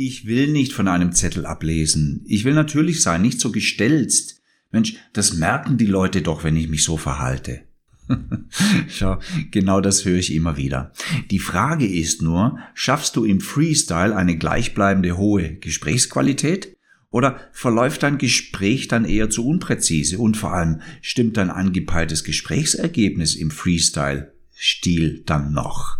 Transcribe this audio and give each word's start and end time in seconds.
Ich 0.00 0.26
will 0.26 0.46
nicht 0.46 0.74
von 0.74 0.86
einem 0.86 1.10
Zettel 1.10 1.44
ablesen. 1.44 2.22
Ich 2.24 2.44
will 2.44 2.54
natürlich 2.54 3.02
sein, 3.02 3.20
nicht 3.20 3.40
so 3.40 3.50
gestelzt. 3.50 4.40
Mensch, 4.70 4.94
das 5.12 5.34
merken 5.34 5.76
die 5.76 5.86
Leute 5.86 6.22
doch, 6.22 6.44
wenn 6.44 6.54
ich 6.54 6.68
mich 6.68 6.84
so 6.84 6.96
verhalte. 6.96 7.62
Schau, 8.88 9.18
genau 9.50 9.80
das 9.80 10.04
höre 10.04 10.18
ich 10.18 10.32
immer 10.32 10.56
wieder. 10.56 10.92
Die 11.32 11.40
Frage 11.40 11.84
ist 11.84 12.22
nur, 12.22 12.60
schaffst 12.74 13.16
du 13.16 13.24
im 13.24 13.40
Freestyle 13.40 14.14
eine 14.14 14.38
gleichbleibende 14.38 15.16
hohe 15.16 15.56
Gesprächsqualität? 15.56 16.76
Oder 17.10 17.40
verläuft 17.50 18.04
dein 18.04 18.18
Gespräch 18.18 18.86
dann 18.86 19.04
eher 19.04 19.30
zu 19.30 19.44
unpräzise 19.44 20.18
und 20.18 20.36
vor 20.36 20.52
allem 20.52 20.80
stimmt 21.02 21.36
dein 21.36 21.50
angepeiltes 21.50 22.22
Gesprächsergebnis 22.22 23.34
im 23.34 23.50
Freestyle-Stil 23.50 25.24
dann 25.26 25.52
noch? 25.52 25.98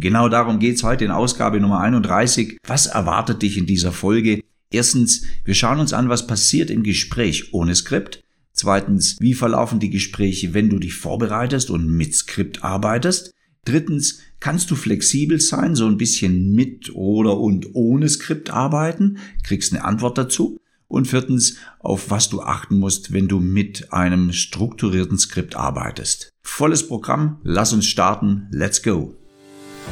Genau 0.00 0.28
darum 0.28 0.58
geht's 0.58 0.82
heute 0.82 1.04
in 1.04 1.10
Ausgabe 1.10 1.58
Nummer 1.58 1.80
31. 1.80 2.58
Was 2.66 2.86
erwartet 2.86 3.40
dich 3.42 3.56
in 3.56 3.66
dieser 3.66 3.92
Folge? 3.92 4.42
Erstens, 4.70 5.22
wir 5.44 5.54
schauen 5.54 5.80
uns 5.80 5.92
an, 5.92 6.08
was 6.08 6.26
passiert 6.26 6.70
im 6.70 6.82
Gespräch 6.82 7.54
ohne 7.54 7.74
Skript. 7.74 8.22
Zweitens, 8.52 9.16
wie 9.20 9.32
verlaufen 9.32 9.80
die 9.80 9.90
Gespräche, 9.90 10.54
wenn 10.54 10.68
du 10.68 10.78
dich 10.78 10.94
vorbereitest 10.94 11.70
und 11.70 11.88
mit 11.88 12.14
Skript 12.14 12.62
arbeitest? 12.62 13.32
Drittens, 13.64 14.20
kannst 14.38 14.70
du 14.70 14.76
flexibel 14.76 15.40
sein, 15.40 15.74
so 15.74 15.86
ein 15.86 15.96
bisschen 15.96 16.54
mit 16.54 16.94
oder 16.94 17.38
und 17.38 17.74
ohne 17.74 18.08
Skript 18.08 18.50
arbeiten? 18.50 19.18
Kriegst 19.44 19.72
eine 19.72 19.84
Antwort 19.84 20.18
dazu. 20.18 20.58
Und 20.88 21.08
viertens, 21.08 21.56
auf 21.80 22.10
was 22.10 22.28
du 22.28 22.42
achten 22.42 22.78
musst, 22.78 23.12
wenn 23.12 23.28
du 23.28 23.40
mit 23.40 23.92
einem 23.92 24.32
strukturierten 24.32 25.18
Skript 25.18 25.56
arbeitest. 25.56 26.32
Volles 26.42 26.86
Programm, 26.86 27.40
lass 27.42 27.72
uns 27.72 27.86
starten, 27.86 28.46
let's 28.50 28.82
go. 28.82 29.16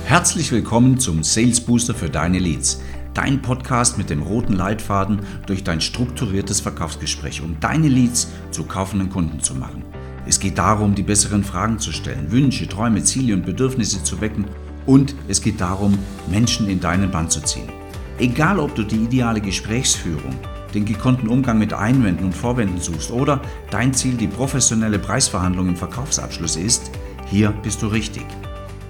Herzlich 0.06 0.52
willkommen 0.52 0.98
zum 0.98 1.24
Sales 1.24 1.62
Booster 1.62 1.94
für 1.94 2.10
deine 2.10 2.38
Leads. 2.38 2.82
Dein 3.14 3.40
Podcast 3.40 3.96
mit 3.96 4.10
dem 4.10 4.20
roten 4.20 4.52
Leitfaden 4.52 5.20
durch 5.46 5.64
dein 5.64 5.80
strukturiertes 5.80 6.60
Verkaufsgespräch, 6.60 7.40
um 7.40 7.58
deine 7.58 7.88
Leads 7.88 8.28
zu 8.50 8.64
kaufenden 8.64 9.08
Kunden 9.08 9.40
zu 9.40 9.54
machen. 9.54 9.82
Es 10.26 10.38
geht 10.38 10.58
darum, 10.58 10.94
die 10.94 11.02
besseren 11.02 11.42
Fragen 11.42 11.78
zu 11.78 11.90
stellen, 11.90 12.30
Wünsche, 12.30 12.68
Träume, 12.68 13.02
Ziele 13.02 13.32
und 13.32 13.46
Bedürfnisse 13.46 14.02
zu 14.04 14.20
wecken 14.20 14.44
und 14.84 15.14
es 15.26 15.40
geht 15.40 15.62
darum, 15.62 15.98
Menschen 16.28 16.68
in 16.68 16.80
deinen 16.80 17.10
Band 17.10 17.32
zu 17.32 17.40
ziehen. 17.40 17.70
Egal, 18.18 18.58
ob 18.60 18.74
du 18.74 18.82
die 18.82 19.04
ideale 19.04 19.40
Gesprächsführung, 19.40 20.36
den 20.74 20.84
gekonnten 20.84 21.28
Umgang 21.28 21.58
mit 21.58 21.72
Einwänden 21.72 22.26
und 22.26 22.34
Vorwänden 22.34 22.78
suchst 22.78 23.10
oder 23.10 23.40
dein 23.70 23.94
Ziel 23.94 24.18
die 24.18 24.28
professionelle 24.28 24.98
Preisverhandlung 24.98 25.68
im 25.68 25.76
Verkaufsabschluss 25.76 26.56
ist, 26.56 26.90
hier 27.30 27.54
bist 27.62 27.80
du 27.80 27.86
richtig. 27.86 28.26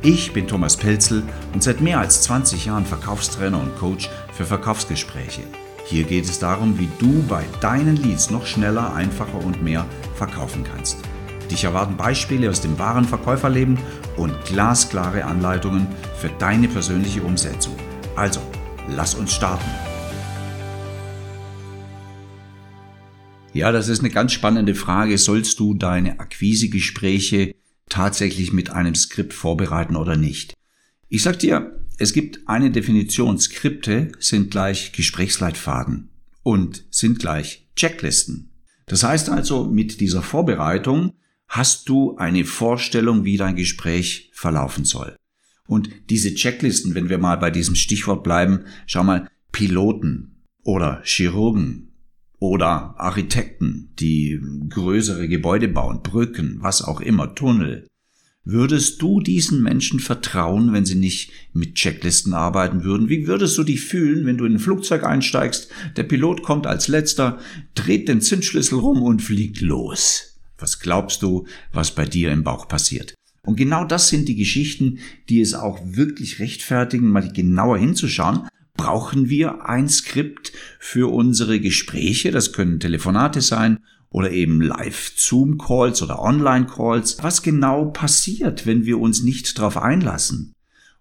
Ich 0.06 0.34
bin 0.34 0.46
Thomas 0.46 0.76
Pelzel 0.76 1.22
und 1.54 1.62
seit 1.62 1.80
mehr 1.80 1.98
als 1.98 2.20
20 2.24 2.66
Jahren 2.66 2.84
Verkaufstrainer 2.84 3.58
und 3.58 3.74
Coach 3.78 4.10
für 4.34 4.44
Verkaufsgespräche. 4.44 5.40
Hier 5.86 6.04
geht 6.04 6.26
es 6.26 6.38
darum, 6.38 6.78
wie 6.78 6.90
du 6.98 7.22
bei 7.22 7.42
deinen 7.62 7.96
Leads 7.96 8.28
noch 8.28 8.44
schneller, 8.44 8.92
einfacher 8.92 9.42
und 9.42 9.62
mehr 9.62 9.86
verkaufen 10.14 10.62
kannst. 10.62 10.98
Dich 11.50 11.64
erwarten 11.64 11.96
Beispiele 11.96 12.50
aus 12.50 12.60
dem 12.60 12.78
wahren 12.78 13.06
Verkäuferleben 13.06 13.78
und 14.18 14.34
glasklare 14.44 15.24
Anleitungen 15.24 15.86
für 16.18 16.28
deine 16.38 16.68
persönliche 16.68 17.22
Umsetzung. 17.22 17.74
Also, 18.14 18.40
lass 18.90 19.14
uns 19.14 19.32
starten. 19.32 19.70
Ja, 23.54 23.72
das 23.72 23.88
ist 23.88 24.00
eine 24.00 24.10
ganz 24.10 24.32
spannende 24.32 24.74
Frage. 24.74 25.16
Sollst 25.16 25.60
du 25.60 25.72
deine 25.72 26.20
Akquisegespräche 26.20 27.53
tatsächlich 27.94 28.52
mit 28.52 28.70
einem 28.70 28.96
Skript 28.96 29.32
vorbereiten 29.32 29.94
oder 29.94 30.16
nicht? 30.16 30.52
Ich 31.08 31.22
sag 31.22 31.38
dir, 31.38 31.80
es 31.96 32.12
gibt 32.12 32.40
eine 32.48 32.72
Definition. 32.72 33.38
Skripte 33.38 34.10
sind 34.18 34.50
gleich 34.50 34.90
Gesprächsleitfaden 34.90 36.10
und 36.42 36.84
sind 36.90 37.20
gleich 37.20 37.68
Checklisten. 37.76 38.50
Das 38.86 39.04
heißt 39.04 39.30
also, 39.30 39.66
mit 39.66 40.00
dieser 40.00 40.22
Vorbereitung 40.22 41.12
hast 41.46 41.88
du 41.88 42.16
eine 42.16 42.44
Vorstellung, 42.44 43.24
wie 43.24 43.36
dein 43.36 43.54
Gespräch 43.54 44.32
verlaufen 44.34 44.84
soll. 44.84 45.14
Und 45.68 45.88
diese 46.10 46.34
Checklisten, 46.34 46.96
wenn 46.96 47.08
wir 47.08 47.18
mal 47.18 47.36
bei 47.36 47.52
diesem 47.52 47.76
Stichwort 47.76 48.24
bleiben, 48.24 48.64
schau 48.86 49.04
mal, 49.04 49.28
Piloten 49.52 50.42
oder 50.64 51.00
Chirurgen 51.04 51.92
oder 52.40 52.98
Architekten, 52.98 53.94
die 54.00 54.40
größere 54.68 55.28
Gebäude 55.28 55.68
bauen, 55.68 56.02
Brücken, 56.02 56.58
was 56.60 56.82
auch 56.82 57.00
immer, 57.00 57.36
Tunnel. 57.36 57.86
Würdest 58.46 59.00
du 59.00 59.20
diesen 59.20 59.62
Menschen 59.62 60.00
vertrauen, 60.00 60.74
wenn 60.74 60.84
sie 60.84 60.96
nicht 60.96 61.32
mit 61.54 61.76
Checklisten 61.76 62.34
arbeiten 62.34 62.84
würden? 62.84 63.08
Wie 63.08 63.26
würdest 63.26 63.56
du 63.56 63.64
dich 63.64 63.80
fühlen, 63.80 64.26
wenn 64.26 64.36
du 64.36 64.44
in 64.44 64.56
ein 64.56 64.58
Flugzeug 64.58 65.02
einsteigst, 65.02 65.70
der 65.96 66.02
Pilot 66.02 66.42
kommt 66.42 66.66
als 66.66 66.86
letzter, 66.88 67.38
dreht 67.74 68.06
den 68.06 68.20
Zündschlüssel 68.20 68.78
rum 68.78 69.02
und 69.02 69.22
fliegt 69.22 69.62
los? 69.62 70.38
Was 70.58 70.78
glaubst 70.78 71.22
du, 71.22 71.46
was 71.72 71.94
bei 71.94 72.04
dir 72.04 72.32
im 72.32 72.44
Bauch 72.44 72.68
passiert? 72.68 73.14
Und 73.46 73.56
genau 73.56 73.84
das 73.86 74.10
sind 74.10 74.28
die 74.28 74.36
Geschichten, 74.36 74.98
die 75.30 75.40
es 75.40 75.54
auch 75.54 75.80
wirklich 75.82 76.38
rechtfertigen, 76.38 77.08
mal 77.08 77.32
genauer 77.32 77.78
hinzuschauen. 77.78 78.46
Brauchen 78.76 79.30
wir 79.30 79.66
ein 79.66 79.88
Skript 79.88 80.52
für 80.78 81.10
unsere 81.10 81.60
Gespräche? 81.60 82.30
Das 82.30 82.52
können 82.52 82.78
Telefonate 82.78 83.40
sein 83.40 83.78
oder 84.14 84.30
eben 84.30 84.60
Live-Zoom-Calls 84.60 86.00
oder 86.00 86.22
Online-Calls. 86.22 87.20
Was 87.24 87.42
genau 87.42 87.86
passiert, 87.86 88.64
wenn 88.64 88.84
wir 88.84 89.00
uns 89.00 89.24
nicht 89.24 89.58
darauf 89.58 89.76
einlassen? 89.76 90.54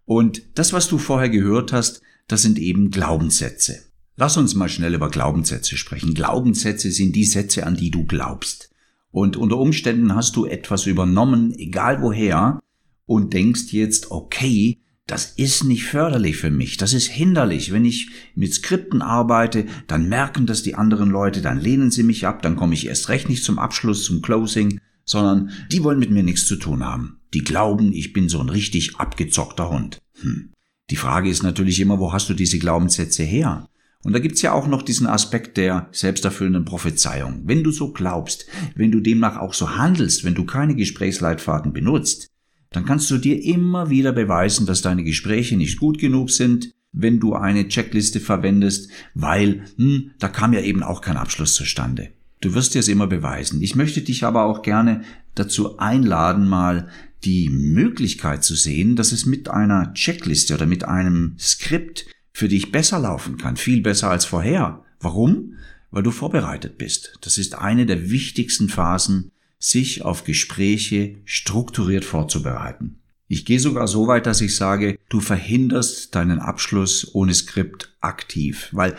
Und 0.03 0.41
das, 0.55 0.73
was 0.73 0.87
du 0.87 0.97
vorher 0.97 1.29
gehört 1.29 1.73
hast, 1.73 2.01
das 2.27 2.41
sind 2.41 2.57
eben 2.57 2.89
Glaubenssätze. 2.89 3.83
Lass 4.15 4.35
uns 4.35 4.55
mal 4.55 4.67
schnell 4.67 4.95
über 4.95 5.11
Glaubenssätze 5.11 5.77
sprechen. 5.77 6.15
Glaubenssätze 6.15 6.89
sind 6.89 7.15
die 7.15 7.25
Sätze, 7.25 7.67
an 7.67 7.75
die 7.75 7.91
du 7.91 8.03
glaubst. 8.03 8.71
Und 9.11 9.37
unter 9.37 9.59
Umständen 9.59 10.15
hast 10.15 10.35
du 10.35 10.47
etwas 10.47 10.87
übernommen, 10.87 11.53
egal 11.53 12.01
woher, 12.01 12.59
und 13.05 13.31
denkst 13.31 13.73
jetzt, 13.73 14.09
okay, 14.09 14.79
das 15.07 15.33
ist 15.35 15.65
nicht 15.65 15.83
förderlich 15.85 16.37
für 16.37 16.49
mich, 16.49 16.77
das 16.77 16.93
ist 16.93 17.07
hinderlich. 17.07 17.73
Wenn 17.73 17.85
ich 17.85 18.09
mit 18.35 18.53
Skripten 18.53 19.01
arbeite, 19.01 19.65
dann 19.87 20.07
merken 20.07 20.45
das 20.45 20.63
die 20.63 20.75
anderen 20.75 21.09
Leute, 21.09 21.41
dann 21.41 21.59
lehnen 21.59 21.91
sie 21.91 22.03
mich 22.03 22.25
ab, 22.25 22.41
dann 22.41 22.55
komme 22.55 22.73
ich 22.73 22.87
erst 22.87 23.09
recht 23.09 23.27
nicht 23.27 23.43
zum 23.43 23.59
Abschluss, 23.59 24.05
zum 24.05 24.21
Closing, 24.21 24.79
sondern 25.05 25.51
die 25.71 25.83
wollen 25.83 25.99
mit 25.99 26.11
mir 26.11 26.23
nichts 26.23 26.45
zu 26.45 26.55
tun 26.55 26.85
haben. 26.85 27.19
Die 27.33 27.43
glauben, 27.43 27.91
ich 27.91 28.13
bin 28.13 28.29
so 28.29 28.39
ein 28.39 28.49
richtig 28.49 28.97
abgezockter 28.97 29.69
Hund. 29.69 29.99
Hm. 30.21 30.51
Die 30.89 30.95
Frage 30.95 31.29
ist 31.29 31.43
natürlich 31.43 31.79
immer, 31.79 31.99
wo 31.99 32.13
hast 32.13 32.29
du 32.29 32.33
diese 32.33 32.59
Glaubenssätze 32.59 33.23
her? 33.23 33.67
Und 34.03 34.13
da 34.13 34.19
gibt's 34.19 34.41
ja 34.41 34.51
auch 34.51 34.67
noch 34.67 34.81
diesen 34.81 35.07
Aspekt 35.07 35.57
der 35.57 35.87
selbsterfüllenden 35.91 36.65
Prophezeiung. 36.65 37.41
Wenn 37.45 37.63
du 37.63 37.71
so 37.71 37.91
glaubst, 37.91 38.45
wenn 38.75 38.91
du 38.91 38.99
demnach 38.99 39.37
auch 39.37 39.53
so 39.53 39.77
handelst, 39.77 40.25
wenn 40.25 40.35
du 40.35 40.45
keine 40.45 40.75
Gesprächsleitfaden 40.75 41.71
benutzt, 41.71 42.32
dann 42.73 42.85
kannst 42.85 43.09
du 43.11 43.17
dir 43.17 43.41
immer 43.41 43.89
wieder 43.89 44.11
beweisen, 44.11 44.65
dass 44.65 44.81
deine 44.81 45.03
Gespräche 45.03 45.55
nicht 45.55 45.79
gut 45.79 45.99
genug 45.99 46.31
sind, 46.31 46.73
wenn 46.91 47.19
du 47.19 47.33
eine 47.33 47.67
Checkliste 47.67 48.19
verwendest, 48.19 48.89
weil 49.13 49.63
hm, 49.77 50.11
da 50.19 50.27
kam 50.27 50.53
ja 50.53 50.61
eben 50.61 50.83
auch 50.83 51.01
kein 51.01 51.17
Abschluss 51.17 51.55
zustande. 51.55 52.09
Du 52.41 52.53
wirst 52.53 52.73
dir 52.73 52.79
es 52.79 52.87
immer 52.87 53.07
beweisen. 53.07 53.61
Ich 53.61 53.75
möchte 53.75 54.01
dich 54.01 54.25
aber 54.25 54.43
auch 54.43 54.63
gerne 54.63 55.03
dazu 55.33 55.79
einladen, 55.79 56.47
mal 56.47 56.89
die 57.23 57.49
Möglichkeit 57.49 58.43
zu 58.43 58.55
sehen, 58.55 58.95
dass 58.95 59.11
es 59.11 59.25
mit 59.25 59.49
einer 59.49 59.93
Checkliste 59.93 60.53
oder 60.53 60.65
mit 60.65 60.83
einem 60.83 61.35
Skript 61.39 62.05
für 62.33 62.47
dich 62.47 62.71
besser 62.71 62.99
laufen 62.99 63.37
kann, 63.37 63.55
viel 63.55 63.81
besser 63.81 64.09
als 64.09 64.25
vorher. 64.25 64.83
Warum? 64.99 65.53
Weil 65.91 66.03
du 66.03 66.11
vorbereitet 66.11 66.77
bist. 66.77 67.17
Das 67.21 67.37
ist 67.37 67.55
eine 67.55 67.85
der 67.85 68.09
wichtigsten 68.09 68.67
Phasen, 68.67 69.31
sich 69.63 70.03
auf 70.03 70.23
Gespräche 70.23 71.21
strukturiert 71.25 72.05
vorzubereiten. 72.05 72.99
Ich 73.27 73.45
gehe 73.45 73.59
sogar 73.59 73.87
so 73.87 74.07
weit, 74.07 74.25
dass 74.25 74.41
ich 74.41 74.55
sage, 74.55 74.99
du 75.09 75.19
verhinderst 75.19 76.13
deinen 76.13 76.39
Abschluss 76.39 77.13
ohne 77.15 77.33
Skript 77.33 77.95
aktiv, 78.01 78.69
weil 78.71 78.95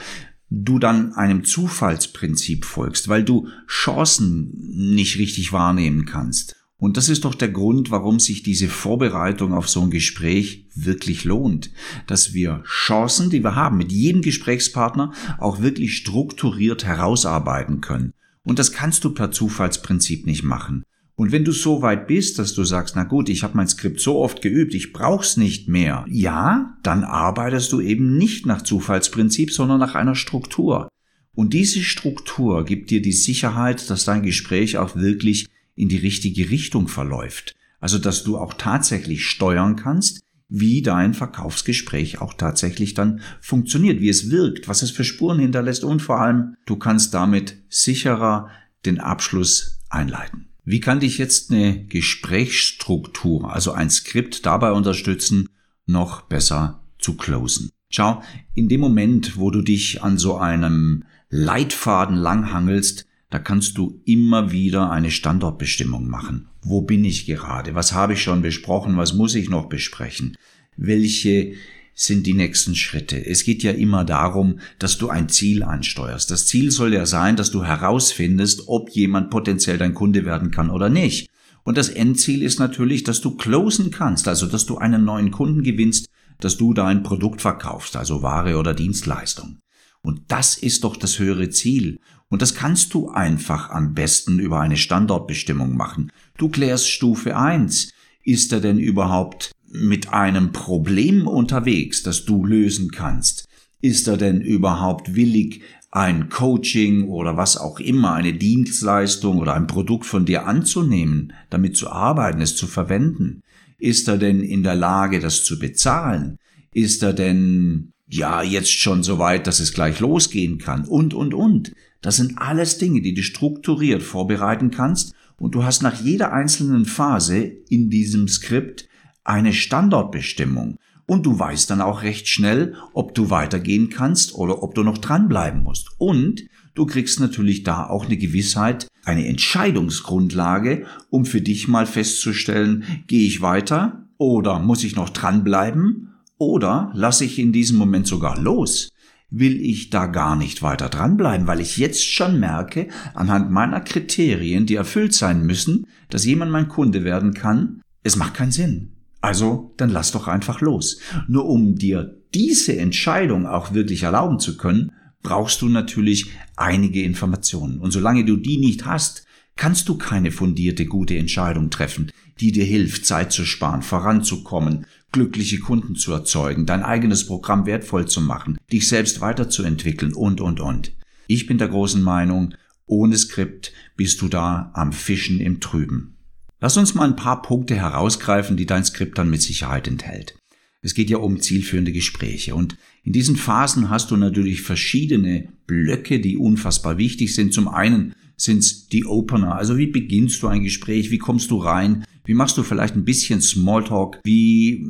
du 0.51 0.79
dann 0.79 1.13
einem 1.13 1.45
Zufallsprinzip 1.45 2.65
folgst, 2.65 3.09
weil 3.09 3.25
du 3.25 3.49
Chancen 3.69 4.53
nicht 4.95 5.19
richtig 5.19 5.53
wahrnehmen 5.53 6.05
kannst 6.05 6.55
und 6.85 6.99
das 6.99 7.09
ist 7.09 7.25
doch 7.25 7.35
der 7.35 7.49
Grund, 7.49 7.91
warum 7.91 8.21
sich 8.21 8.43
diese 8.43 8.69
Vorbereitung 8.69 9.55
auf 9.55 9.71
so 9.71 9.81
ein 9.81 9.91
Gespräch 9.91 10.69
wirklich 10.75 11.25
lohnt. 11.25 11.71
Dass 12.07 12.35
wir 12.35 12.63
Chancen, 12.67 13.31
die 13.31 13.43
wir 13.43 13.55
haben, 13.55 13.79
mit 13.79 13.91
jedem 13.91 14.21
Gesprächspartner 14.21 15.13
auch 15.39 15.63
wirklich 15.63 15.97
strukturiert 15.97 16.85
herausarbeiten 16.85 17.81
können. 17.81 18.13
Und 18.45 18.59
das 18.59 18.73
kannst 18.73 19.05
du 19.05 19.11
per 19.11 19.31
Zufallsprinzip 19.31 20.27
nicht 20.27 20.45
machen. 20.45 20.85
Und 21.17 21.31
wenn 21.31 21.45
du 21.45 21.53
so 21.53 21.81
weit 21.81 22.09
bist, 22.09 22.39
dass 22.39 22.55
du 22.55 22.65
sagst, 22.65 22.97
na 22.97 23.05
gut, 23.05 23.29
ich 23.29 23.43
habe 23.43 23.57
mein 23.57 23.69
Skript 23.69 24.01
so 24.01 24.19
oft 24.19 24.43
geübt, 24.43 24.75
ich 24.75 24.93
brauch's 24.93 25.37
nicht 25.37 25.69
mehr, 25.69 26.05
ja, 26.09 26.77
dann 26.83 27.05
arbeitest 27.05 27.73
du 27.73 27.81
eben 27.81 28.17
nicht 28.17 28.47
nach 28.47 28.63
Zufallsprinzip, 28.63 29.53
sondern 29.53 29.79
nach 29.79 29.95
einer 29.95 30.17
Struktur. 30.17 30.89
Und 31.35 31.53
diese 31.53 31.83
Struktur 31.83 32.65
gibt 32.65 32.91
dir 32.91 33.01
die 33.01 33.13
Sicherheit, 33.13 33.89
dass 33.91 34.05
dein 34.05 34.23
Gespräch 34.23 34.77
auch 34.79 34.97
wirklich 34.97 35.49
in 35.77 35.89
die 35.89 35.97
richtige 35.97 36.51
Richtung 36.51 36.89
verläuft. 36.89 37.55
Also 37.81 37.99
dass 37.99 38.25
du 38.25 38.39
auch 38.39 38.55
tatsächlich 38.55 39.27
steuern 39.27 39.77
kannst, 39.77 40.24
wie 40.57 40.83
dein 40.83 41.15
Verkaufsgespräch 41.15 42.21
auch 42.21 42.35
tatsächlich 42.35 42.95
dann 42.95 43.21
funktioniert, 43.41 44.01
wie 44.01 44.09
es 44.09 44.31
wirkt, 44.31 44.69
was 44.69 44.83
es 44.83 44.93
für 44.93 45.03
Spuren 45.03 45.41
hinterlässt 45.41 45.83
und 45.83 46.01
vor 46.01 46.21
allem, 46.21 46.55
du 46.65 46.77
kannst 46.77 47.13
damit 47.13 47.57
sicherer 47.69 48.51
den 48.87 49.01
Abschluss 49.01 49.81
einleiten. 49.91 50.47
Wie 50.65 50.79
kann 50.79 51.01
dich 51.01 51.19
jetzt 51.19 51.51
eine 51.51 51.85
Gesprächsstruktur, 51.87 53.53
also 53.53 53.73
ein 53.73 53.91
Skript 53.91 54.47
dabei 54.47 54.71
unterstützen, 54.71 55.49
noch 55.87 56.23
besser 56.23 56.85
zu 57.01 57.17
closen? 57.17 57.71
Schau, 57.91 58.23
in 58.55 58.69
dem 58.69 58.81
Moment, 58.81 59.37
wo 59.37 59.51
du 59.51 59.61
dich 59.61 60.05
an 60.05 60.19
so 60.19 60.37
einem 60.37 61.03
Leitfaden 61.31 62.17
langhangelst, 62.17 63.07
da 63.35 63.41
kannst 63.41 63.79
du 63.79 64.01
immer 64.05 64.53
wieder 64.53 64.93
eine 64.93 65.11
Standortbestimmung 65.11 66.07
machen. 66.07 66.47
Wo 66.63 66.83
bin 66.83 67.05
ich 67.05 67.27
gerade? 67.27 67.75
Was 67.75 67.93
habe 67.93 68.13
ich 68.13 68.23
schon 68.23 68.43
besprochen? 68.43 68.97
Was 68.97 69.13
muss 69.13 69.35
ich 69.35 69.51
noch 69.51 69.69
besprechen? 69.69 70.37
Welche 70.77 71.55
sind 71.97 72.29
die 72.29 72.35
nächsten 72.35 72.77
Schritte? 72.77 73.27
Es 73.27 73.43
geht 73.43 73.65
ja 73.65 73.73
immer 73.73 74.05
darum, 74.05 74.61
dass 74.79 74.99
du 74.99 75.09
ein 75.09 75.29
Ziel 75.29 75.65
ansteuerst. 75.65 76.31
Das 76.31 76.47
Ziel 76.47 76.71
soll 76.71 76.95
ja 76.95 77.07
sein, 77.07 77.35
dass 77.35 77.51
du 77.51 77.65
herausfindest, 77.65 78.69
ob 78.69 78.91
jemand 78.91 79.31
potenziell 79.31 79.79
dein 79.79 79.95
Kunde 79.95 80.25
werden 80.25 80.53
kann 80.53 80.71
oder 80.71 80.89
nicht. 80.89 81.29
Und 81.65 81.77
das 81.77 81.89
Endziel 81.89 82.41
ist 82.41 82.61
natürlich, 82.61 83.03
dass 83.03 83.21
du 83.21 83.37
closen 83.37 83.91
kannst, 83.91 84.29
also 84.29 84.47
dass 84.47 84.65
du 84.65 84.79
einen 84.79 85.05
neuen 85.05 85.33
Kunden 85.33 85.65
gewinnst, 85.65 86.07
dass 86.39 86.57
du 86.57 86.73
dein 86.73 87.03
Produkt 87.03 87.43
verkaufst, 87.43 87.97
also 87.97 88.23
Ware 88.23 88.59
oder 88.59 88.75
Dienstleistung. 88.75 89.59
Und 90.05 90.21
das 90.29 90.57
ist 90.59 90.85
doch 90.85 90.97
das 90.97 91.19
höhere 91.19 91.49
Ziel. 91.49 91.99
Und 92.29 92.43
das 92.43 92.55
kannst 92.55 92.93
du 92.93 93.09
einfach 93.09 93.71
am 93.71 93.95
besten 93.95 94.39
über 94.39 94.61
eine 94.61 94.77
Standortbestimmung 94.77 95.77
machen. 95.77 96.13
Du 96.37 96.51
klärst 96.51 96.91
Stufe 96.91 97.37
1. 97.37 97.91
Ist 98.23 98.53
er 98.53 98.61
denn 98.61 98.79
überhaupt 98.79 99.53
mit 99.67 100.13
einem 100.13 100.53
Problem 100.53 101.27
unterwegs, 101.27 102.03
das 102.03 102.27
du 102.27 102.45
lösen 102.45 102.91
kannst? 102.91 103.49
Ist 103.81 104.07
er 104.07 104.19
denn 104.19 104.43
überhaupt 104.43 105.15
willig, 105.15 105.63
ein 105.91 106.29
Coaching 106.29 107.09
oder 107.09 107.37
was 107.39 107.57
auch 107.57 107.81
immer, 107.81 108.13
eine 108.15 108.35
Dienstleistung 108.35 109.39
oder 109.39 109.55
ein 109.55 109.67
Produkt 109.67 110.05
von 110.05 110.27
dir 110.27 110.47
anzunehmen, 110.47 111.33
damit 111.49 111.77
zu 111.77 111.91
arbeiten, 111.91 112.43
es 112.43 112.57
zu 112.57 112.67
verwenden? 112.67 113.41
Ist 113.79 114.09
er 114.09 114.19
denn 114.19 114.43
in 114.43 114.63
der 114.63 114.75
Lage, 114.75 115.19
das 115.21 115.45
zu 115.45 115.59
bezahlen? 115.59 116.37
Ist 116.73 117.03
er 117.03 117.15
denn 117.15 117.94
ja, 118.15 118.43
jetzt 118.43 118.73
schon 118.73 119.03
so 119.03 119.19
weit, 119.19 119.47
dass 119.47 119.59
es 119.59 119.73
gleich 119.73 119.99
losgehen 119.99 120.59
kann 120.59 120.85
und, 120.85 121.15
und, 121.15 121.35
und. 121.35 121.73
Das 122.01 122.17
sind 122.17 122.39
alles 122.39 122.79
Dinge, 122.79 123.03
die 123.03 123.13
du 123.13 123.23
strukturiert 123.23 124.03
vorbereiten 124.03 124.71
kannst 124.71 125.15
und 125.37 125.55
du 125.55 125.65
hast 125.65 125.83
nach 125.83 126.01
jeder 126.01 126.33
einzelnen 126.33 126.85
Phase 126.85 127.39
in 127.69 127.91
diesem 127.91 128.29
Skript 128.29 128.89
eine 129.25 129.53
Standortbestimmung 129.53 130.77
und 131.07 131.27
du 131.27 131.39
weißt 131.39 131.69
dann 131.71 131.81
auch 131.81 132.03
recht 132.03 132.29
schnell, 132.29 132.77
ob 132.93 133.15
du 133.15 133.31
weitergehen 133.31 133.91
kannst 133.91 134.35
oder 134.35 134.63
ob 134.63 134.75
du 134.75 134.85
noch 134.85 134.99
dranbleiben 134.99 135.65
musst. 135.65 135.91
Und 135.99 136.45
du 136.75 136.87
kriegst 136.87 137.19
natürlich 137.19 137.65
da 137.65 137.89
auch 137.89 138.07
eine 138.07 138.17
Gewissheit, 138.17 138.87
eine 139.05 139.27
Entscheidungsgrundlage, 139.27 140.87
um 141.11 141.25
für 141.25 141.41
dich 141.41 141.67
mal 141.67 141.87
festzustellen, 141.87 142.85
gehe 143.09 143.27
ich 143.27 143.43
weiter 143.43 144.07
oder 144.19 144.61
muss 144.61 144.85
ich 144.85 144.95
noch 144.95 145.11
dranbleiben 145.11 146.14
oder 146.39 146.91
lasse 146.95 147.25
ich 147.25 147.39
in 147.39 147.53
diesem 147.53 147.79
Moment 147.79 148.07
sogar 148.07 148.41
los? 148.41 148.91
Will 149.31 149.61
ich 149.61 149.91
da 149.91 150.07
gar 150.07 150.37
nicht 150.37 150.63
weiter 150.63 150.89
dranbleiben, 150.89 151.47
weil 151.47 151.61
ich 151.61 151.77
jetzt 151.77 152.05
schon 152.05 152.39
merke, 152.39 152.89
anhand 153.15 153.51
meiner 153.51 153.81
Kriterien, 153.81 154.67
die 154.67 154.77
erfüllt 154.77 155.15
sein 155.15 155.45
müssen, 155.45 155.87
dass 156.11 156.25
jemand 156.25 156.53
mein 156.53 156.69
Kunde 156.69 157.05
werden 157.05 157.35
kann, 157.35 157.83
es 158.03 158.17
macht 158.17 158.35
keinen 158.35 158.53
Sinn. 158.53 158.93
Also, 159.21 159.73
dann 159.79 159.91
lass 159.91 160.13
doch 160.13 160.29
einfach 160.29 160.61
los. 160.61 161.01
Nur 161.27 161.47
um 161.47 161.77
dir 161.77 162.21
diese 162.35 162.77
Entscheidung 162.77 163.47
auch 163.47 163.73
wirklich 163.73 164.03
erlauben 164.03 164.39
zu 164.39 164.57
können, 164.57 164.93
brauchst 165.23 165.63
du 165.63 165.69
natürlich 165.69 166.31
einige 166.57 167.03
Informationen. 167.03 167.79
Und 167.79 167.91
solange 167.91 168.25
du 168.25 168.37
die 168.37 168.59
nicht 168.59 168.85
hast, 168.85 169.25
kannst 169.57 169.89
du 169.89 169.97
keine 169.97 170.31
fundierte, 170.31 170.85
gute 170.87 171.17
Entscheidung 171.17 171.71
treffen, 171.71 172.11
die 172.41 172.53
dir 172.53 172.65
hilft, 172.65 173.07
Zeit 173.07 173.33
zu 173.33 173.45
sparen, 173.45 173.83
voranzukommen, 173.83 174.87
glückliche 175.13 175.61
Kunden 175.61 175.95
zu 175.95 176.13
erzeugen, 176.13 176.67
dein 176.67 176.83
eigenes 176.83 177.27
Programm 177.27 177.67
wertvoll 177.67 178.07
zu 178.07 178.21
machen, 178.21 178.59
dich 178.73 178.89
selbst 178.89 179.21
weiterzuentwickeln 179.21 180.13
und, 180.13 180.41
und, 180.41 180.61
und. 180.61 180.93
Ich 181.27 181.47
bin 181.47 181.59
der 181.59 181.69
großen 181.69 182.03
Meinung, 182.03 182.55
ohne 182.87 183.17
Skript 183.17 183.73
bist 183.97 184.21
du 184.21 184.29
da 184.29 184.71
am 184.75 184.93
Fischen 184.93 185.41
im 185.41 185.61
Trüben. 185.61 186.17
Lass 186.61 186.77
uns 186.77 186.95
mal 186.95 187.05
ein 187.05 187.17
paar 187.17 187.43
Punkte 187.43 187.77
herausgreifen, 187.77 188.57
die 188.57 188.67
dein 188.67 188.85
Skript 188.85 189.19
dann 189.19 189.31
mit 189.31 189.43
Sicherheit 189.43 189.87
enthält. 189.87 190.37
Es 190.83 190.95
geht 190.95 191.09
ja 191.09 191.17
um 191.17 191.41
zielführende 191.41 191.93
Gespräche 191.93 192.55
und 192.55 192.77
in 193.05 193.13
diesen 193.13 193.37
Phasen 193.37 193.91
hast 193.91 194.11
du 194.11 194.17
natürlich 194.17 194.63
verschiedene 194.63 195.49
Blöcke, 195.67 196.21
die 196.21 196.37
unfassbar 196.37 196.99
wichtig 196.99 197.35
sind. 197.35 197.55
Zum 197.55 197.69
einen 197.69 198.15
sind 198.37 198.93
die 198.93 199.05
Opener, 199.05 199.57
also 199.57 199.77
wie 199.77 199.87
beginnst 199.87 200.43
du 200.43 200.49
ein 200.49 200.63
Gespräch, 200.63 201.11
wie 201.11 201.19
kommst 201.19 201.51
du 201.51 201.59
rein, 201.59 202.05
wie 202.25 202.35
machst 202.35 202.57
du 202.57 202.63
vielleicht 202.63 202.97
ein 202.97 203.05
bisschen 203.05 203.41
Smalltalk? 203.41 204.21
Wie, 204.25 204.87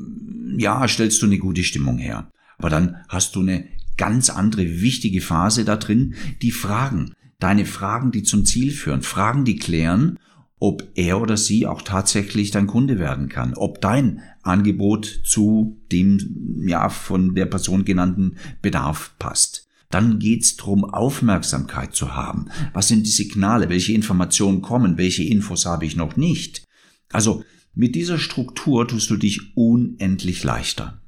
ja, 0.56 0.87
stellst 0.87 1.20
du 1.20 1.26
eine 1.26 1.38
gute 1.38 1.64
Stimmung 1.64 1.99
her? 1.99 2.31
Aber 2.58 2.70
dann 2.70 2.96
hast 3.08 3.35
du 3.35 3.41
eine 3.41 3.69
ganz 3.96 4.31
andere 4.31 4.81
wichtige 4.81 5.20
Phase 5.20 5.64
da 5.64 5.76
drin, 5.76 6.14
die 6.43 6.52
Fragen. 6.52 7.12
Deine 7.41 7.67
Fragen, 7.67 8.12
die 8.12 8.23
zum 8.23 8.44
Ziel 8.44 8.70
führen. 8.70 9.02
Fragen, 9.02 9.44
die 9.44 9.56
klären, 9.56 10.19
ob 10.61 10.88
er 10.94 11.20
oder 11.20 11.37
sie 11.37 11.67
auch 11.67 11.82
tatsächlich 11.82 12.52
dein 12.52 12.69
Kunde 12.69 12.99
werden 12.99 13.29
kann. 13.29 13.55
Ob 13.55 13.81
dein 13.81 14.20
Angebot 14.43 15.23
zu 15.25 15.81
dem, 15.91 16.64
ja, 16.67 16.88
von 16.88 17.35
der 17.35 17.46
Person 17.46 17.85
genannten 17.85 18.37
Bedarf 18.62 19.14
passt. 19.19 19.63
Dann 19.94 20.19
geht's 20.19 20.56
drum, 20.56 20.85
Aufmerksamkeit 20.85 21.94
zu 21.94 22.17
haben. 22.17 22.46
Was 22.73 22.88
sind 22.88 23.06
die 23.06 23.12
Signale? 23.12 23.69
Welche 23.69 23.93
Informationen 23.93 24.61
kommen? 24.61 24.99
Welche 24.99 25.23
Infos 25.23 25.67
habe 25.67 25.87
ich 25.87 25.94
noch 25.94 26.17
nicht? 26.17 26.64
Also 27.12 27.44
mit 27.76 27.94
dieser 27.94 28.19
Struktur 28.19 28.88
tust 28.88 29.08
du 29.11 29.17
dich 29.17 29.56
unendlich 29.56 30.43
leichter. 30.43 31.00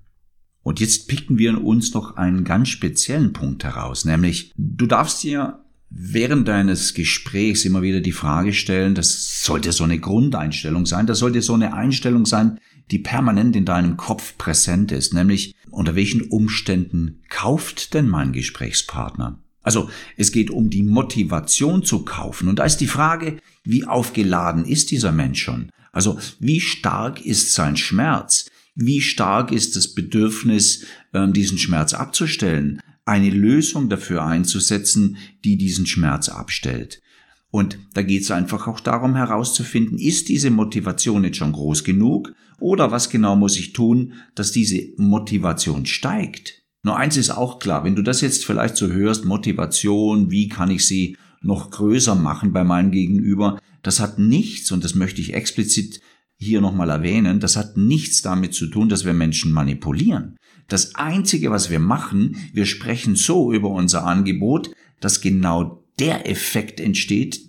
Und 0.62 0.78
jetzt 0.78 1.08
picken 1.08 1.36
wir 1.36 1.64
uns 1.64 1.94
noch 1.94 2.14
einen 2.16 2.44
ganz 2.44 2.68
speziellen 2.68 3.32
Punkt 3.32 3.64
heraus, 3.64 4.04
nämlich 4.04 4.52
du 4.56 4.86
darfst 4.86 5.24
dir 5.24 5.64
während 5.90 6.46
deines 6.46 6.94
Gesprächs 6.94 7.64
immer 7.64 7.82
wieder 7.82 8.00
die 8.00 8.12
Frage 8.12 8.52
stellen, 8.52 8.94
das 8.94 9.44
sollte 9.44 9.72
so 9.72 9.82
eine 9.82 9.98
Grundeinstellung 9.98 10.86
sein, 10.86 11.08
das 11.08 11.18
sollte 11.18 11.42
so 11.42 11.54
eine 11.54 11.74
Einstellung 11.74 12.24
sein, 12.24 12.60
die 12.92 13.00
permanent 13.00 13.56
in 13.56 13.64
deinem 13.64 13.96
Kopf 13.96 14.38
präsent 14.38 14.92
ist, 14.92 15.12
nämlich 15.12 15.55
unter 15.76 15.94
welchen 15.94 16.22
Umständen 16.22 17.22
kauft 17.28 17.92
denn 17.92 18.08
mein 18.08 18.32
Gesprächspartner? 18.32 19.38
Also 19.62 19.90
es 20.16 20.32
geht 20.32 20.50
um 20.50 20.70
die 20.70 20.82
Motivation 20.82 21.84
zu 21.84 22.04
kaufen. 22.04 22.48
Und 22.48 22.60
da 22.60 22.64
ist 22.64 22.78
die 22.78 22.86
Frage, 22.86 23.38
wie 23.62 23.84
aufgeladen 23.84 24.64
ist 24.64 24.90
dieser 24.90 25.12
Mensch 25.12 25.42
schon? 25.42 25.70
Also 25.92 26.18
wie 26.38 26.60
stark 26.60 27.24
ist 27.24 27.52
sein 27.52 27.76
Schmerz? 27.76 28.48
Wie 28.74 29.02
stark 29.02 29.52
ist 29.52 29.76
das 29.76 29.94
Bedürfnis, 29.94 30.86
ähm, 31.12 31.32
diesen 31.32 31.58
Schmerz 31.58 31.92
abzustellen? 31.92 32.80
Eine 33.04 33.30
Lösung 33.30 33.90
dafür 33.90 34.24
einzusetzen, 34.24 35.18
die 35.44 35.58
diesen 35.58 35.86
Schmerz 35.86 36.28
abstellt. 36.28 37.02
Und 37.56 37.78
da 37.94 38.02
geht 38.02 38.20
es 38.20 38.30
einfach 38.30 38.66
auch 38.66 38.80
darum 38.80 39.14
herauszufinden, 39.14 39.96
ist 39.96 40.28
diese 40.28 40.50
Motivation 40.50 41.24
jetzt 41.24 41.38
schon 41.38 41.52
groß 41.52 41.84
genug 41.84 42.34
oder 42.60 42.90
was 42.90 43.08
genau 43.08 43.34
muss 43.34 43.58
ich 43.58 43.72
tun, 43.72 44.12
dass 44.34 44.52
diese 44.52 44.88
Motivation 44.98 45.86
steigt? 45.86 46.64
Nur 46.82 46.98
eins 46.98 47.16
ist 47.16 47.30
auch 47.30 47.58
klar, 47.58 47.82
wenn 47.82 47.96
du 47.96 48.02
das 48.02 48.20
jetzt 48.20 48.44
vielleicht 48.44 48.76
so 48.76 48.88
hörst, 48.88 49.24
Motivation, 49.24 50.30
wie 50.30 50.48
kann 50.50 50.70
ich 50.70 50.86
sie 50.86 51.16
noch 51.40 51.70
größer 51.70 52.14
machen 52.14 52.52
bei 52.52 52.62
meinem 52.62 52.90
Gegenüber, 52.90 53.58
das 53.82 54.00
hat 54.00 54.18
nichts, 54.18 54.70
und 54.70 54.84
das 54.84 54.94
möchte 54.94 55.22
ich 55.22 55.32
explizit 55.32 56.02
hier 56.36 56.60
nochmal 56.60 56.90
erwähnen, 56.90 57.40
das 57.40 57.56
hat 57.56 57.78
nichts 57.78 58.20
damit 58.20 58.52
zu 58.52 58.66
tun, 58.66 58.90
dass 58.90 59.06
wir 59.06 59.14
Menschen 59.14 59.50
manipulieren. 59.50 60.36
Das 60.68 60.94
Einzige, 60.94 61.50
was 61.50 61.70
wir 61.70 61.80
machen, 61.80 62.36
wir 62.52 62.66
sprechen 62.66 63.16
so 63.16 63.50
über 63.50 63.70
unser 63.70 64.04
Angebot, 64.04 64.72
dass 65.00 65.22
genau 65.22 65.85
der 65.98 66.28
Effekt 66.28 66.80
entsteht, 66.80 67.40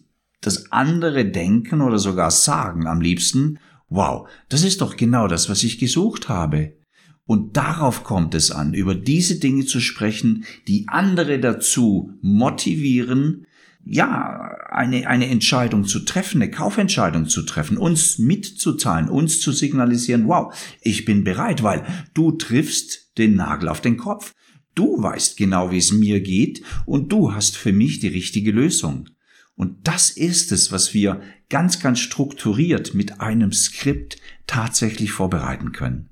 dass 0.41 0.71
andere 0.71 1.25
denken 1.25 1.81
oder 1.81 1.99
sogar 1.99 2.31
sagen 2.31 2.87
am 2.87 3.01
liebsten, 3.01 3.59
wow, 3.89 4.27
das 4.49 4.63
ist 4.63 4.81
doch 4.81 4.95
genau 4.95 5.27
das, 5.27 5.49
was 5.49 5.63
ich 5.63 5.79
gesucht 5.79 6.29
habe. 6.29 6.77
Und 7.25 7.57
darauf 7.57 8.03
kommt 8.03 8.33
es 8.35 8.51
an, 8.51 8.73
über 8.73 8.95
diese 8.95 9.39
Dinge 9.39 9.65
zu 9.65 9.81
sprechen, 9.81 10.45
die 10.67 10.85
andere 10.87 11.39
dazu 11.39 12.13
motivieren, 12.21 13.45
ja, 13.89 14.55
eine, 14.69 15.07
eine 15.07 15.27
Entscheidung 15.27 15.85
zu 15.85 15.99
treffen, 16.01 16.41
eine 16.41 16.51
Kaufentscheidung 16.51 17.27
zu 17.27 17.43
treffen, 17.43 17.77
uns 17.77 18.17
mitzuzahlen, 18.17 19.09
uns 19.09 19.39
zu 19.39 19.51
signalisieren, 19.51 20.27
wow, 20.27 20.53
ich 20.81 21.05
bin 21.05 21.23
bereit, 21.23 21.63
weil 21.63 21.85
du 22.13 22.31
triffst 22.31 23.17
den 23.17 23.35
Nagel 23.35 23.69
auf 23.69 23.81
den 23.81 23.97
Kopf. 23.97 24.33
Du 24.77 25.01
weißt 25.01 25.37
genau, 25.37 25.71
wie 25.71 25.79
es 25.79 25.91
mir 25.91 26.21
geht 26.21 26.61
und 26.85 27.11
du 27.11 27.33
hast 27.33 27.57
für 27.57 27.73
mich 27.73 27.99
die 27.99 28.09
richtige 28.09 28.51
Lösung. 28.51 29.09
Und 29.55 29.87
das 29.87 30.11
ist 30.11 30.51
es, 30.51 30.71
was 30.71 30.93
wir 30.93 31.19
ganz, 31.49 31.79
ganz 31.79 31.99
strukturiert 31.99 32.93
mit 32.93 33.19
einem 33.19 33.51
Skript 33.53 34.17
tatsächlich 34.45 35.11
vorbereiten 35.11 35.71
können. 35.71 36.09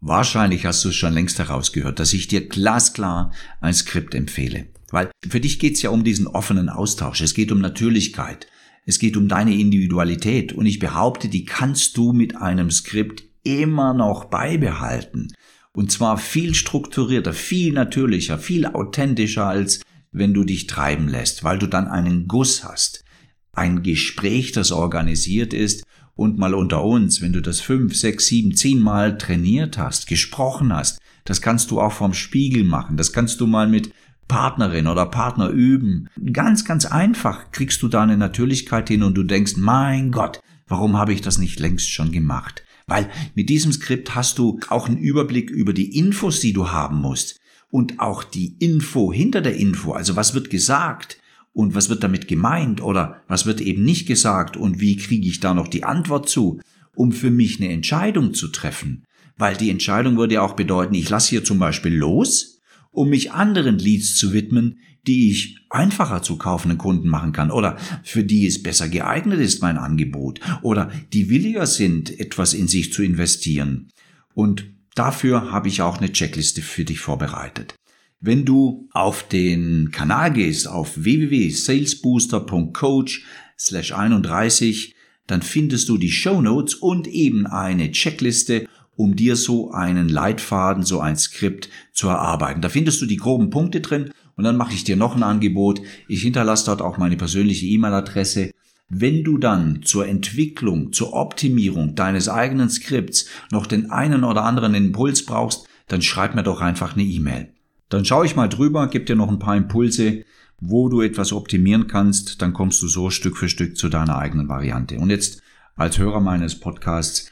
Wahrscheinlich 0.00 0.66
hast 0.66 0.84
du 0.84 0.90
es 0.90 0.94
schon 0.94 1.14
längst 1.14 1.38
herausgehört, 1.38 1.98
dass 1.98 2.12
ich 2.12 2.28
dir 2.28 2.46
glasklar 2.46 3.32
ein 3.62 3.72
Skript 3.72 4.14
empfehle. 4.14 4.66
Weil 4.90 5.10
für 5.26 5.40
dich 5.40 5.58
geht 5.58 5.76
es 5.76 5.82
ja 5.82 5.88
um 5.88 6.04
diesen 6.04 6.26
offenen 6.26 6.68
Austausch. 6.68 7.22
Es 7.22 7.32
geht 7.32 7.50
um 7.50 7.60
Natürlichkeit. 7.60 8.46
Es 8.84 8.98
geht 8.98 9.16
um 9.16 9.26
deine 9.26 9.54
Individualität. 9.54 10.52
Und 10.52 10.66
ich 10.66 10.80
behaupte, 10.80 11.28
die 11.28 11.46
kannst 11.46 11.96
du 11.96 12.12
mit 12.12 12.36
einem 12.36 12.70
Skript 12.70 13.24
immer 13.42 13.94
noch 13.94 14.26
beibehalten. 14.26 15.32
Und 15.76 15.92
zwar 15.92 16.16
viel 16.16 16.54
strukturierter, 16.54 17.34
viel 17.34 17.74
natürlicher, 17.74 18.38
viel 18.38 18.64
authentischer, 18.64 19.44
als 19.44 19.82
wenn 20.10 20.32
du 20.32 20.42
dich 20.42 20.66
treiben 20.66 21.06
lässt, 21.06 21.44
weil 21.44 21.58
du 21.58 21.66
dann 21.66 21.86
einen 21.86 22.28
Guss 22.28 22.64
hast. 22.64 23.04
Ein 23.52 23.82
Gespräch, 23.82 24.52
das 24.52 24.72
organisiert 24.72 25.52
ist 25.52 25.84
und 26.14 26.38
mal 26.38 26.54
unter 26.54 26.82
uns, 26.82 27.20
wenn 27.20 27.34
du 27.34 27.42
das 27.42 27.60
fünf, 27.60 27.94
sechs, 27.94 28.24
sieben, 28.28 28.56
zehn 28.56 28.80
Mal 28.80 29.18
trainiert 29.18 29.76
hast, 29.76 30.06
gesprochen 30.06 30.74
hast, 30.74 30.98
das 31.26 31.42
kannst 31.42 31.70
du 31.70 31.78
auch 31.78 31.92
vom 31.92 32.14
Spiegel 32.14 32.64
machen. 32.64 32.96
Das 32.96 33.12
kannst 33.12 33.38
du 33.42 33.46
mal 33.46 33.68
mit 33.68 33.92
Partnerin 34.28 34.86
oder 34.86 35.04
Partner 35.04 35.50
üben. 35.50 36.08
Ganz, 36.32 36.64
ganz 36.64 36.86
einfach 36.86 37.50
kriegst 37.50 37.82
du 37.82 37.88
da 37.88 38.02
eine 38.02 38.16
Natürlichkeit 38.16 38.88
hin 38.88 39.02
und 39.02 39.14
du 39.14 39.24
denkst, 39.24 39.56
mein 39.58 40.10
Gott, 40.10 40.40
warum 40.68 40.96
habe 40.96 41.12
ich 41.12 41.20
das 41.20 41.36
nicht 41.36 41.60
längst 41.60 41.90
schon 41.90 42.12
gemacht? 42.12 42.62
Weil 42.86 43.10
mit 43.34 43.48
diesem 43.48 43.72
Skript 43.72 44.14
hast 44.14 44.38
du 44.38 44.60
auch 44.68 44.88
einen 44.88 44.98
Überblick 44.98 45.50
über 45.50 45.72
die 45.72 45.98
Infos, 45.98 46.40
die 46.40 46.52
du 46.52 46.70
haben 46.70 47.00
musst. 47.00 47.40
Und 47.70 47.98
auch 47.98 48.22
die 48.22 48.56
Info 48.60 49.12
hinter 49.12 49.40
der 49.40 49.56
Info, 49.56 49.92
also 49.92 50.14
was 50.14 50.34
wird 50.34 50.50
gesagt, 50.50 51.18
und 51.56 51.74
was 51.74 51.88
wird 51.88 52.04
damit 52.04 52.28
gemeint 52.28 52.82
oder 52.82 53.22
was 53.28 53.46
wird 53.46 53.62
eben 53.62 53.82
nicht 53.82 54.06
gesagt 54.06 54.58
und 54.58 54.78
wie 54.78 54.96
kriege 54.96 55.26
ich 55.26 55.40
da 55.40 55.54
noch 55.54 55.68
die 55.68 55.84
Antwort 55.84 56.28
zu, 56.28 56.60
um 56.94 57.12
für 57.12 57.30
mich 57.30 57.58
eine 57.58 57.72
Entscheidung 57.72 58.34
zu 58.34 58.48
treffen. 58.48 59.04
Weil 59.38 59.56
die 59.56 59.70
Entscheidung 59.70 60.18
würde 60.18 60.34
ja 60.34 60.42
auch 60.42 60.52
bedeuten, 60.52 60.94
ich 60.94 61.08
lasse 61.08 61.30
hier 61.30 61.44
zum 61.44 61.58
Beispiel 61.58 61.94
los, 61.94 62.55
um 62.96 63.10
mich 63.10 63.32
anderen 63.32 63.78
Leads 63.78 64.16
zu 64.16 64.32
widmen, 64.32 64.78
die 65.06 65.30
ich 65.30 65.58
einfacher 65.70 66.22
zu 66.22 66.38
kaufenden 66.38 66.78
Kunden 66.78 67.08
machen 67.08 67.32
kann 67.32 67.50
oder 67.50 67.76
für 68.02 68.24
die 68.24 68.46
es 68.46 68.62
besser 68.62 68.88
geeignet 68.88 69.38
ist, 69.38 69.60
mein 69.62 69.76
Angebot 69.76 70.40
oder 70.62 70.90
die 71.12 71.28
williger 71.28 71.66
sind, 71.66 72.18
etwas 72.18 72.54
in 72.54 72.68
sich 72.68 72.90
zu 72.92 73.02
investieren. 73.02 73.88
Und 74.34 74.64
dafür 74.94 75.52
habe 75.52 75.68
ich 75.68 75.82
auch 75.82 75.98
eine 75.98 76.10
Checkliste 76.10 76.62
für 76.62 76.84
dich 76.84 77.00
vorbereitet. 77.00 77.74
Wenn 78.20 78.46
du 78.46 78.88
auf 78.92 79.28
den 79.28 79.90
Kanal 79.92 80.32
gehst, 80.32 80.66
auf 80.66 80.92
www.salesbooster.coach 80.96 83.26
slash 83.58 83.92
31, 83.92 84.94
dann 85.26 85.42
findest 85.42 85.90
du 85.90 85.98
die 85.98 86.10
Show 86.10 86.40
Notes 86.40 86.74
und 86.74 87.06
eben 87.08 87.46
eine 87.46 87.92
Checkliste, 87.92 88.66
um 88.96 89.14
dir 89.14 89.36
so 89.36 89.70
einen 89.70 90.08
Leitfaden, 90.08 90.82
so 90.82 91.00
ein 91.00 91.16
Skript 91.16 91.68
zu 91.92 92.08
erarbeiten. 92.08 92.62
Da 92.62 92.68
findest 92.68 93.00
du 93.00 93.06
die 93.06 93.16
groben 93.16 93.50
Punkte 93.50 93.80
drin 93.80 94.10
und 94.36 94.44
dann 94.44 94.56
mache 94.56 94.74
ich 94.74 94.84
dir 94.84 94.96
noch 94.96 95.14
ein 95.14 95.22
Angebot. 95.22 95.80
Ich 96.08 96.22
hinterlasse 96.22 96.66
dort 96.66 96.82
auch 96.82 96.98
meine 96.98 97.16
persönliche 97.16 97.66
E-Mail-Adresse. 97.66 98.50
Wenn 98.88 99.24
du 99.24 99.38
dann 99.38 99.82
zur 99.82 100.06
Entwicklung, 100.06 100.92
zur 100.92 101.12
Optimierung 101.12 101.94
deines 101.94 102.28
eigenen 102.28 102.70
Skripts 102.70 103.26
noch 103.50 103.66
den 103.66 103.90
einen 103.90 104.24
oder 104.24 104.44
anderen 104.44 104.74
Impuls 104.74 105.26
brauchst, 105.26 105.66
dann 105.88 106.02
schreib 106.02 106.34
mir 106.34 106.42
doch 106.42 106.60
einfach 106.60 106.94
eine 106.94 107.04
E-Mail. 107.04 107.52
Dann 107.88 108.04
schaue 108.04 108.26
ich 108.26 108.36
mal 108.36 108.48
drüber, 108.48 108.88
gebe 108.88 109.04
dir 109.04 109.16
noch 109.16 109.28
ein 109.28 109.38
paar 109.38 109.56
Impulse, 109.56 110.24
wo 110.58 110.88
du 110.88 111.02
etwas 111.02 111.32
optimieren 111.32 111.86
kannst, 111.86 112.40
dann 112.40 112.52
kommst 112.52 112.82
du 112.82 112.88
so 112.88 113.10
Stück 113.10 113.36
für 113.36 113.48
Stück 113.48 113.76
zu 113.76 113.88
deiner 113.88 114.16
eigenen 114.16 114.48
Variante. 114.48 114.98
Und 114.98 115.10
jetzt 115.10 115.42
als 115.76 115.98
Hörer 115.98 116.20
meines 116.20 116.58
Podcasts 116.58 117.30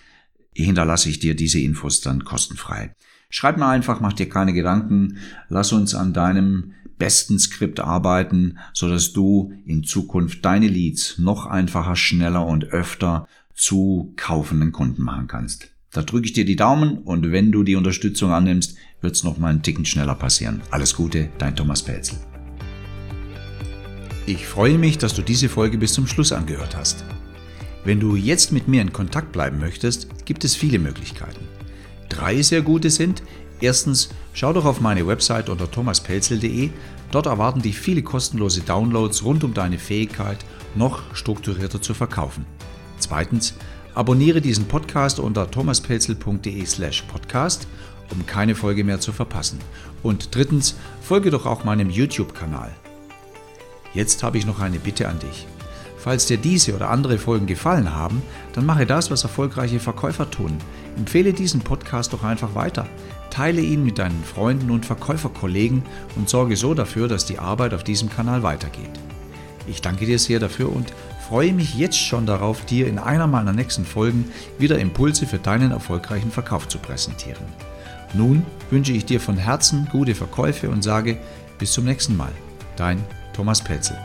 hinterlasse 0.63 1.09
ich 1.09 1.19
dir 1.19 1.35
diese 1.35 1.61
Infos 1.61 2.01
dann 2.01 2.25
kostenfrei. 2.25 2.95
Schreib 3.29 3.57
mir 3.57 3.67
einfach, 3.67 4.01
mach 4.01 4.13
dir 4.13 4.29
keine 4.29 4.53
Gedanken, 4.53 5.19
lass 5.49 5.73
uns 5.73 5.95
an 5.95 6.13
deinem 6.13 6.75
besten 6.99 7.39
Skript 7.39 7.81
arbeiten, 7.81 8.59
so 8.73 8.89
dass 8.89 9.13
du 9.13 9.53
in 9.67 9.83
Zukunft 9.83 10.45
deine 10.45 10.69
Leads 10.69 11.19
noch 11.19 11.47
einfacher, 11.47 11.97
schneller 11.97 12.47
und 12.47 12.67
öfter 12.67 13.27
zu 13.53 14.13
kaufenden 14.17 14.71
Kunden 14.71 15.03
machen 15.03 15.27
kannst. 15.27 15.71
Da 15.91 16.03
drücke 16.03 16.27
ich 16.27 16.33
dir 16.33 16.45
die 16.45 16.57
Daumen 16.57 16.99
und 16.99 17.31
wenn 17.31 17.53
du 17.53 17.63
die 17.63 17.77
Unterstützung 17.77 18.33
annimmst, 18.33 18.77
wird 19.01 19.15
es 19.15 19.25
noch 19.25 19.39
mal 19.39 19.49
einen 19.49 19.63
Ticken 19.63 19.85
schneller 19.85 20.15
passieren. 20.15 20.63
Alles 20.71 20.95
Gute, 20.95 21.31
dein 21.39 21.55
Thomas 21.55 21.83
Pelzel. 21.83 22.19
Ich 24.27 24.47
freue 24.47 24.79
mich, 24.79 24.99
dass 24.99 25.15
du 25.15 25.23
diese 25.23 25.49
Folge 25.49 25.79
bis 25.79 25.93
zum 25.93 26.07
Schluss 26.07 26.33
angehört 26.33 26.77
hast. 26.77 27.05
Wenn 27.85 28.01
du 28.01 28.17
jetzt 28.17 28.53
mit 28.53 28.69
mir 28.69 28.81
in 28.83 28.93
Kontakt 28.93 29.33
bleiben 29.33 29.59
möchtest, 29.59 30.25
gibt 30.25 30.45
es 30.45 30.55
viele 30.55 30.79
Möglichkeiten. 30.79 31.47
Drei 32.09 32.43
sehr 32.43 32.63
gute 32.63 32.91
sind, 32.91 33.23
erstens, 33.61 34.09
schau 34.33 34.53
doch 34.53 34.65
auf 34.65 34.81
meine 34.81 35.07
Website 35.07 35.49
unter 35.49 35.71
thomaspelzel.de, 35.71 36.71
dort 37.11 37.27
erwarten 37.27 37.63
dich 37.63 37.79
viele 37.79 38.03
kostenlose 38.03 38.63
Downloads 38.63 39.25
rund 39.25 39.45
um 39.45 39.55
deine 39.55 39.79
Fähigkeit, 39.79 40.39
noch 40.75 41.15
strukturierter 41.15 41.83
zu 41.83 41.95
verkaufen. 41.95 42.47
Zweitens, 42.99 43.55
Abonniere 43.95 44.41
diesen 44.41 44.67
Podcast 44.67 45.21
unter 45.21 45.49
thomaspelzel.de/slash 45.49 47.03
podcast, 47.03 47.69
um 48.11 48.27
keine 48.27 48.57
Folge 48.57 48.83
mehr 48.83 48.99
zu 48.99 49.13
verpassen. 49.13 49.61
Und 50.03 50.35
drittens, 50.35 50.75
folge 51.01 51.31
doch 51.31 51.47
auch 51.47 51.65
meinem 51.65 51.91
YouTube-Kanal. 51.91 52.73
Jetzt 53.95 54.25
habe 54.25 54.39
ich 54.39 54.47
noch 54.47 54.59
eine 54.59 54.81
Bitte 54.81 55.09
an 55.09 55.21
dich. 55.21 55.47
Falls 56.05 56.27
dir 56.27 56.37
diese 56.37 56.75
oder 56.75 56.91
andere 56.91 57.17
Folgen 57.17 57.47
gefallen 57.47 57.95
haben, 57.95 58.21
dann 58.53 58.67
mache 58.67 58.85
das, 58.85 59.11
was 59.11 59.23
erfolgreiche 59.23 59.81
Verkäufer 59.81 60.31
tun. 60.31 60.59
Empfehle 60.99 61.33
diesen 61.33 61.63
Podcast 61.63 62.13
doch 62.13 62.23
einfach 62.23 62.55
weiter. 62.55 62.87
Teile 63.31 63.63
ihn 63.63 63.83
mit 63.83 63.97
deinen 63.97 64.23
Freunden 64.23 64.71
und 64.71 64.85
Verkäuferkollegen 64.85 65.83
und 66.15 66.29
sorge 66.29 66.57
so 66.57 66.75
dafür, 66.75 67.09
dass 67.09 67.25
die 67.25 67.39
Arbeit 67.39 67.73
auf 67.73 67.85
diesem 67.85 68.11
Kanal 68.11 68.43
weitergeht. 68.43 68.91
Ich 69.67 69.81
danke 69.81 70.05
dir 70.05 70.19
sehr 70.19 70.41
dafür 70.41 70.71
und 70.77 70.93
freue 71.27 71.55
mich 71.55 71.75
jetzt 71.75 71.99
schon 71.99 72.27
darauf, 72.27 72.67
dir 72.67 72.87
in 72.87 72.99
einer 72.99 73.27
meiner 73.27 73.55
nächsten 73.55 73.87
Folgen 73.87 74.27
wieder 74.59 74.79
Impulse 74.79 75.27
für 75.27 75.39
deinen 75.39 75.71
erfolgreichen 75.71 76.31
Verkauf 76.31 76.69
zu 76.69 76.77
präsentieren. 76.77 77.47
Nun 78.13 78.45
wünsche 78.69 78.93
ich 78.93 79.07
dir 79.07 79.21
von 79.21 79.39
Herzen 79.39 79.89
gute 79.91 80.15
Verkäufe 80.15 80.69
und 80.69 80.83
sage 80.83 81.17
bis 81.59 81.73
zum 81.73 81.87
nächsten 81.87 82.15
Mal. 82.15 82.33
Dein 82.77 83.03
Thomas 83.33 83.65
Petzel. 83.65 83.97